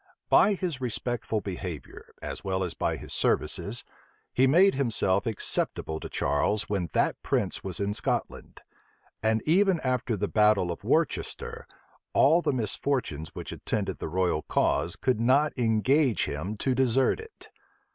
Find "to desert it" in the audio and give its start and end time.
16.57-17.49